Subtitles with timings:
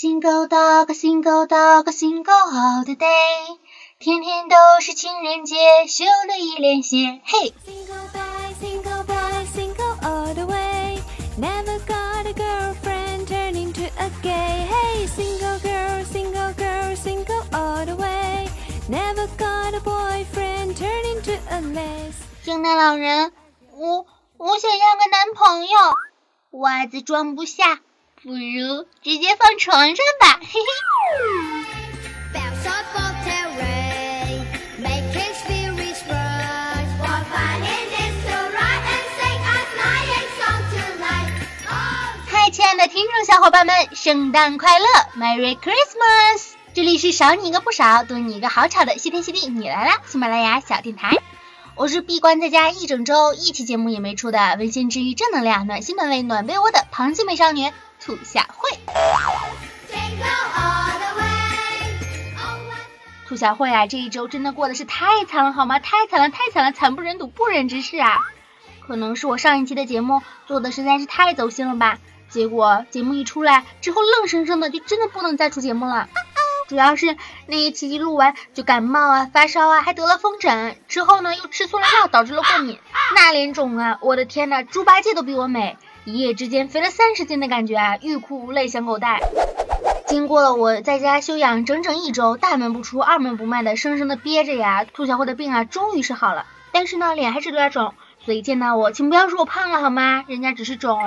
[0.00, 3.58] Single dog, single dog, single all the day，
[3.98, 5.56] 天天都是情人节，
[5.88, 7.20] 秀了一脸血。
[7.24, 7.52] 嘿。
[7.66, 11.02] Single boy, single boy, single all the way.
[11.36, 14.68] Never got a girlfriend, turning to a gay.
[14.70, 18.48] Hey, single girl, single girl, single all the way.
[18.88, 22.14] Never got a boyfriend, turning to a mess.
[22.44, 23.32] 圣诞老人，
[23.72, 24.06] 我
[24.36, 25.76] 我想要个男朋友，
[26.60, 27.80] 袜子装不下，
[28.20, 30.66] 不如直接放床上吧，嘿嘿。
[41.70, 46.54] Oh, 嗨，亲爱的听众小伙伴们，圣诞快乐，Merry Christmas！
[46.74, 50.02] 这里是少你一个不少，多你一个好吵的谢天谢地你来啦！
[50.06, 51.18] 喜马拉雅小电台，
[51.76, 57.70] 我是闭关在家一整周，一期节目也没出的温馨治愈正能量、暖心暖胃暖被窝的螃蟹美少女
[58.08, 58.70] 兔小慧。
[63.26, 65.78] 兔小慧啊，这一周真的过得是太惨了，好吗？
[65.78, 68.20] 太惨了，太惨了，惨不忍睹，不忍直视啊！
[68.86, 71.98] 可能是我上一期的节目做的实在是太走心了吧，
[72.30, 76.08] 结果节目一出来之后，愣生生的就真的不能再出节目了。
[76.66, 77.14] 主要是
[77.46, 82.78] 那一期一录完就感冒啊、发烧啊，还得了风疹，之后呢又吃错了药，导致了过敏，
[83.14, 83.98] 那脸肿啊！
[84.00, 89.20] 我的天呐，猪八戒都比我美，一夜之间肥了三十斤的感觉啊，欲哭无泪，想狗带。
[90.06, 97.92] 经过了我在家休养整整一周，大门不出二门不迈的生生的憋着呀，兔小慧的病啊终于是好了，但是呢脸还是有点肿，
[98.24, 100.24] 所以见到我请不要说我胖了好吗？
[100.26, 100.98] 人家只是肿。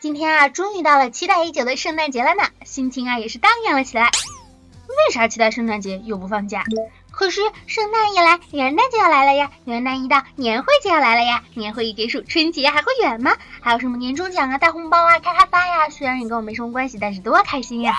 [0.00, 4.10] 今天啊，终于到了期待已久的圣诞节了呢，心情啊也是荡漾了起来。
[5.08, 6.64] 为啥期待圣诞节又不放假？
[7.10, 13.34] 可是圣诞一来，元旦就要来了呀；元旦一到，年会就要来了呀；年会一结束，春节还会远吗？
[13.62, 15.88] 还有什么年终奖啊、大红包啊、开哈发呀？
[15.88, 17.94] 虽然你跟我没什么关系，但是多开心呀！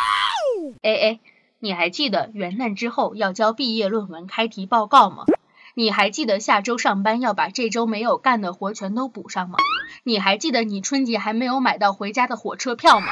[0.84, 1.20] 哎哎，
[1.58, 5.26] 你还记得元旦之后要交毕业论文开题报告吗？
[5.74, 9.58] 你还记得下周上班要把这周没有干的活全都补上吗？
[10.04, 13.08] 你还记得你春节还没有买到回家的火车票吗？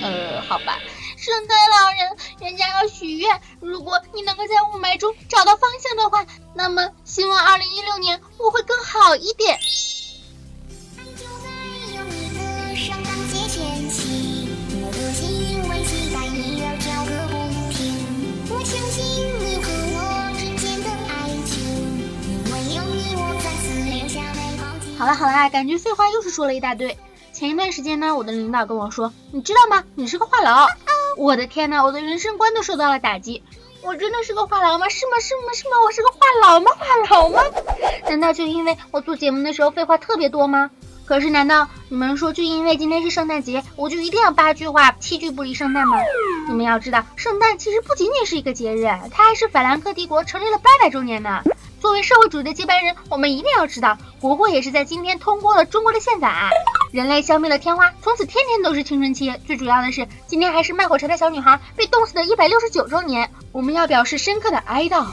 [0.00, 0.78] 呃，好吧，
[1.26, 9.58] 圣诞老人，人家要许愿，如果你能够在雾霾中找到方向的话，那么希望二零一六年我会更好一点。
[9.58, 9.62] 好
[18.62, 19.06] 记忆。
[24.96, 26.96] 好了好了，感觉废话又是说了一大堆。
[27.32, 29.82] 前一段时间呢，我的领导跟我说，你知道吗？
[29.96, 30.68] 你是个话痨。
[31.16, 33.42] 我的天呐，我的人生观都受到了打击。
[33.82, 34.88] 我真的是个话痨吗？
[34.88, 35.18] 是吗？
[35.20, 35.52] 是吗？
[35.54, 35.76] 是吗？
[35.84, 36.70] 我是个话痨吗？
[36.76, 37.42] 话痨吗？
[38.08, 40.70] 难道就因为我做节目的时候废话特别多吗？
[41.06, 45.96] 可是难道你们说就因为今天是圣诞节，我就一定要八句话七句不离圣诞吗？
[46.48, 51.42] 你们要知道，圣诞其实不仅仅是一个节日，它还是法兰克帝国成立了八百周年呢。
[51.80, 56.50] 作为社会主义的接班人，我们一定要知道，国会也是在今天通过了中国的宪法。
[56.92, 59.32] 人类消灭了天花，从此天天都是青春期。
[59.46, 65.06] 最主要的是，今天还是卖火柴的小女孩被冻死的一百六十九周年，我们要表示深刻的哀悼。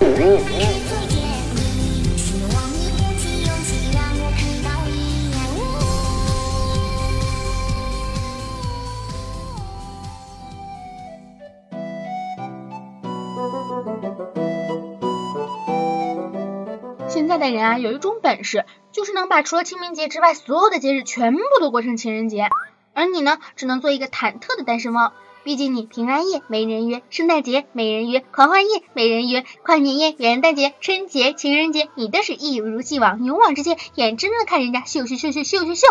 [17.10, 22.48] 现在的人啊，有一种本事，就是能把除了清明节之外所有的节日全部都过成情人节，
[22.94, 25.14] 而你呢，只能做一个忐忑的单身汪。
[25.44, 35.88] 毕竟你平安夜没人约，圣诞节没人约，狂欢夜没人约，跨年夜、元旦节、春节、情人节，你都是一如既往，勇往直前，眼睁睁的看人家秀秀秀秀秀秀秀。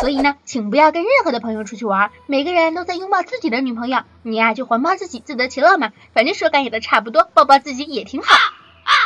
[0.00, 8.36] 所以呢，请不要跟任何的朋友出去玩，每个人都在拥抱自己的女朋友，你呀、就环抱自己，自得其乐嘛，反正手感也都差不多，抱抱自己也挺好。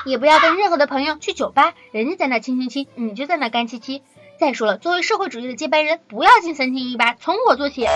[0.05, 4.03] 也不要跟任何的朋友去酒吧，人家在那亲亲亲，你就在那干戚戚。
[4.39, 7.87] 再说了，作为社会主义的接班人，不要进三亲一八，从我做起。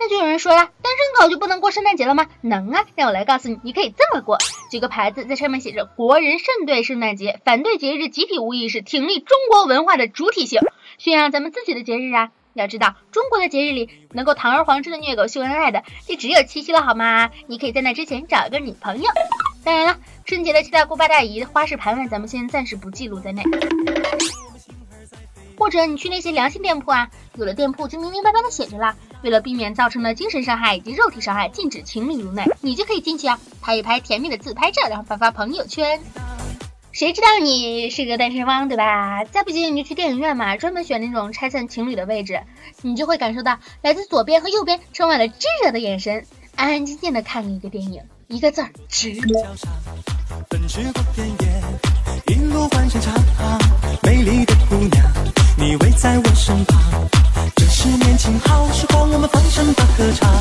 [0.00, 2.26] 那就有人说了，单身狗就不能过圣诞节了吗？
[2.40, 4.38] 能啊，让我来告诉你，你可以这么过。
[4.70, 10.60] 举个牌子，在上面写着“国人慎对圣诞节，反对节日集体无意识，挺立中国文化的主体性，
[10.98, 17.30] 宣扬咱们自己的节日啊。”要知道，中国的节日里能够堂而皇之的虐狗秀恩爱的，就只有七夕了，好吗？
[17.46, 19.08] 你可以在那之前找一个女朋友。
[19.64, 23.42] 当然了，春节的七大姑八大姨、花式盘问，咱们先暂时不记录在内。
[25.56, 35.98] 或者你去那些良心店铺啊，有的店铺就明明白白的写着了，为了避免造成的精神伤害以及肉体伤害，禁止情侣入内，你就可以进去啊，拍一拍甜蜜的自拍照，然后发发朋友圈。
[36.92, 39.24] 谁知道你是个单身汪，对吧？
[39.24, 42.42] 再不济你就去电影院嘛，专门选那种拆散情侣的位置，
[42.82, 49.18] 你就会感受到来自左边和右边充满了炙热的眼神，安安静静的看了一个电影，一个字儿值。
[50.48, 53.14] 奔驰过田野，一路欢声唱，
[54.02, 55.04] 美丽的姑娘，
[55.58, 56.80] 你围在我身旁。
[57.54, 60.32] 这是年轻好时光，我们放声大合唱。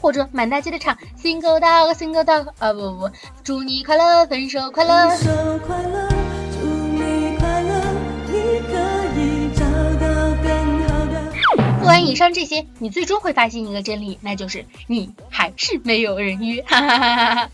[0.00, 3.10] 或者满大街的唱 Single Dog Single Dog，啊不不不，
[3.42, 5.10] 祝你快乐，分手快乐。
[5.10, 6.08] 分手快乐，
[6.52, 7.84] 祝你快乐，
[8.28, 8.32] 你
[8.66, 8.72] 可
[9.20, 9.64] 以找
[10.00, 10.06] 到
[10.42, 11.80] 更好的。
[11.80, 17.50] 做完以上这些，你最终会发现一个真理，那就是你还是没有人约，哈哈哈哈哈。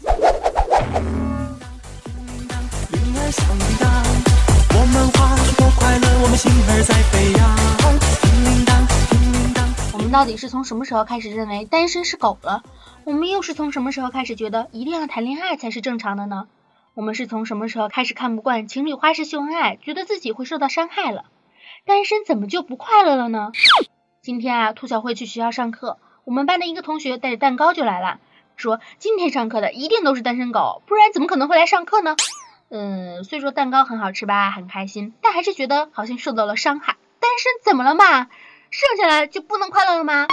[3.33, 7.57] 我们花儿多快乐，我们心儿在飞扬。
[8.23, 9.65] 叮铃当，叮铃当。
[9.93, 12.65] 我们到底是从什么时候开始认为单身是狗了？
[13.05, 16.49] 我们又是从什么时候开始觉得一定要谈恋爱才是正常的呢？
[16.95, 21.27] 我们是从什么时候开始看不惯情侣花式秀恩爱，觉得自己会受到伤害了？
[21.87, 23.53] 单身怎么就不快乐了呢？
[24.23, 28.19] 今天啊，兔小慧去学校上课，我们班的一个同学带着蛋糕就来了，
[28.57, 32.17] 说今天上课的一定都是单身狗，不然怎么可能会来上课呢？
[32.73, 36.97] 嗯，虽说蛋糕很好吃吧，很开心，但还是觉得好像受到了伤害。
[37.19, 38.29] 单身怎么了嘛？
[38.71, 40.29] 剩下来就不能快乐了吗？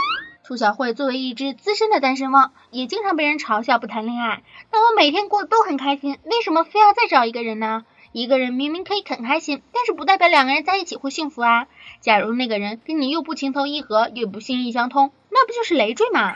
[0.46, 4.44] 兔小慧作为一只资深的单身汪，也经常被人嘲笑不谈恋爱。
[4.70, 7.86] 但我每天过得都很开心，为什么非要再找一个人呢？
[8.12, 11.66] 一个人明明可以很开心，但是不代表两个人在一起会幸福啊。
[12.02, 16.34] 假如那个人跟你又不情投意合，又不心意相通，那不就是累赘吗？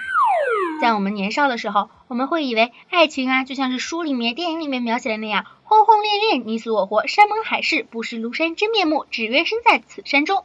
[0.82, 10.44] 在我们年少的时候，我们会以为爱情啊，就像是书里面、电影里面描写的那样，轰轰烈烈，你死我活，山盟海誓，不识庐山真面目，只缘身在此山中。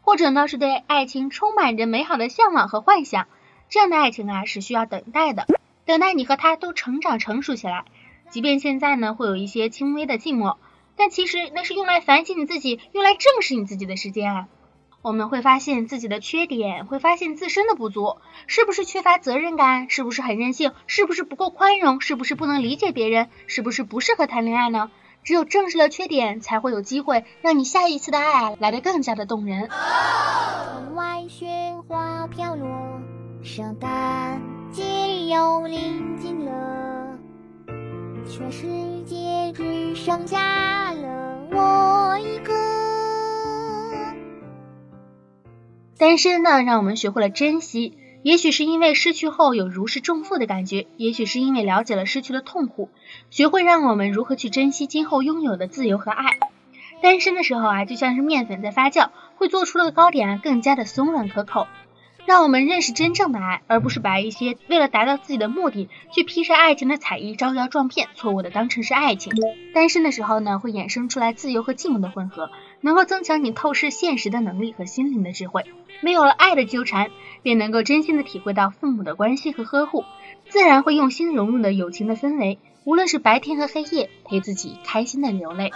[0.00, 3.28] 或者呢，是对爱情充满着美好的向往和幻想。
[3.68, 5.46] 这样的爱情啊，是需要等待的，
[5.84, 7.84] 等待你和他都成长成熟起来。
[8.30, 10.56] 即便现在呢，会有一些轻微的寂寞，
[10.96, 14.48] 但其实那是用来反省你自己、用来正视你自己的时间啊。
[15.02, 19.90] 我们会发现自己的缺点，会发现自身的不足，是不是缺乏责任感？
[19.90, 20.72] 是不是很任性？
[20.86, 22.00] 是不是不够宽容？
[22.00, 23.28] 是不是不能理解别人？
[23.48, 24.92] 是不是不适合谈恋爱呢？
[25.24, 29.68] 只有正视了缺点，才会有机会让你下一次的爱来得更加的动人。
[29.68, 31.46] 窗外雪
[31.88, 33.00] 花飘落，
[33.42, 34.40] 圣诞
[34.70, 37.18] 节又临近了，
[38.28, 38.66] 全世
[39.04, 42.61] 界只剩下了我一个。
[46.02, 47.96] 单身呢，让我们学会了珍惜。
[48.24, 52.90] 也许是因为失去后有如释重负的感觉，也许是因为了解了失去的痛苦，
[53.30, 56.38] 学会让我们如何去珍惜今后拥有的自由和爱。
[57.04, 61.68] 单身的时候啊，就像是面粉在发酵，会做出的糕点啊更加的松软可口。
[62.24, 69.32] 让我们认识真正的爱，而不是把一些为了达到自己的目的去披上爱情的彩衣招摇撞骗，错误的当成是爱情。
[69.72, 72.50] 单身的时候呢，会衍生出来自由和寂寞的混合，
[72.82, 75.64] 能够增强你透视现实的能力和心灵的智慧。
[76.02, 77.10] 没有了爱的纠缠，
[77.42, 80.04] 便能够真心的体会到父母的关心和呵护，
[80.50, 82.58] 自然会用心融入了友情的氛围。
[82.84, 85.70] 无论是白天和黑夜，陪自己开心的流泪。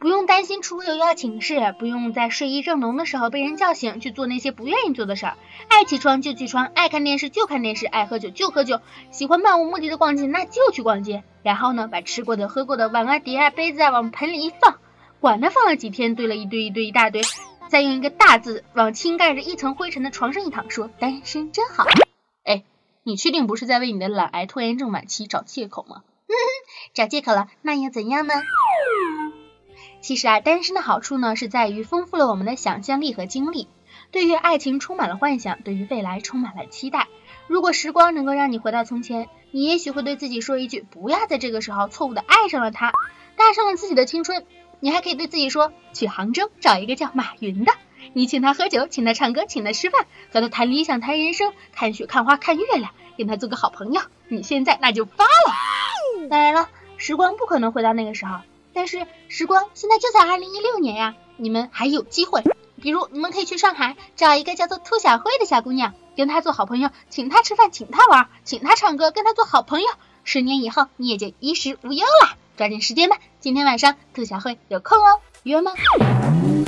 [0.00, 5.36] 不用担心出游要请示，不用在睡意正浓的时候被人叫醒去做那些不愿意做的事儿。
[5.68, 8.80] 爱起床就起床，爱看电视就看电视，爱喝酒就喝酒，
[9.12, 11.22] 喜欢漫无目的的逛街那就去逛街。
[11.44, 14.78] 然后呢，把吃过的、喝过的碗啊、碟啊、杯子啊往盆里一放，
[15.22, 17.22] 管它放了几天，堆了一堆一堆一大堆，
[17.68, 21.84] 再用一个大字往倾盖着一层灰尘的床上一躺，说单身真好。
[22.42, 22.64] 哎，
[23.04, 26.02] 你确定不是在为你的懒癌拖延症晚期找借口吗？
[26.92, 28.34] 找借口了，那又怎样呢？
[30.00, 33.68] 其实啊，单身的好处呢，是在于丰富了我们的想象力和经历，
[34.10, 37.06] 对于爱情充满了幻想，对于未来充满了期待。
[37.46, 42.90] 如果时光能够让你回到从前，你也许会对自己说一句：不要在这个时候错误的爱上了他，
[43.36, 44.44] 搭上了自己的青春。
[44.84, 47.72] 你还可以对自己说：去杭州找一个叫马云的，
[48.14, 54.02] 你请他喝酒，请他唱歌，请他吃饭，和他谈理想，谈人生，看雪，看花，看月亮，跟他做个好朋友。
[54.26, 56.28] 你现在那就发了。
[56.28, 58.38] 当然了，时光不可能回到那个时候。
[58.72, 62.42] 但是时光现在就在二零一六年呀，你们还有机会。
[62.80, 69.86] 比如你们可以去上海找一个叫做兔小慧的小姑娘，跟她做好朋友，请她吃饭，请她玩，请她唱歌，跟她做好朋友。
[70.24, 72.36] 十年以后你也就衣食无忧了。
[72.56, 75.72] 抓紧时间吧，今天晚上兔小慧有空哦，约吗？
[75.72, 76.64] 铃，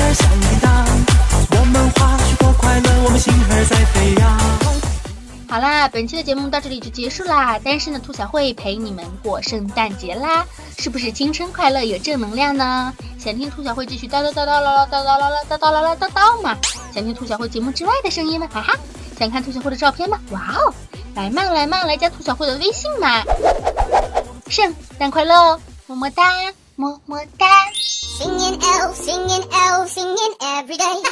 [0.00, 0.86] 儿响叮当，
[1.60, 4.38] 我们花儿多快乐，我们心儿在飞扬。
[5.50, 7.58] 好啦，本期的节目到这里就结束啦。
[7.58, 10.46] 单身的兔小慧陪你们过圣诞节啦，
[10.78, 12.92] 是不是青春快乐有正能量呢？
[13.18, 16.56] 想听兔小慧继续叨叨叨叨唠唠叨叨唠唠叨叨唠唠叨叨吗？
[16.94, 18.48] 想听兔小慧节目之外的声音吗？
[18.50, 18.74] 哈哈，
[19.18, 20.18] 想看兔小慧的照片吗？
[20.30, 20.72] 哇哦！
[21.18, 23.24] 来嘛来嘛，来加兔小慧的微信嘛。
[24.48, 26.22] 圣诞快乐哦，么么哒，
[26.76, 27.44] 么么哒。
[28.20, 31.02] Singing elf, singing elf, singing every day.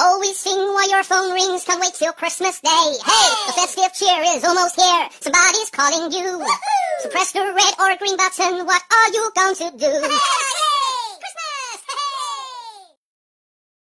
[0.00, 2.98] Always sing while your phone rings, can't wait till Christmas Day.
[3.06, 6.44] Hey, the festive cheer is almost here, somebody's calling you.
[7.02, 10.55] So press the red or green button, what are you going to do?